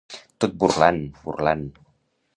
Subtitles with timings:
[0.45, 1.65] Tot burlant, burlant.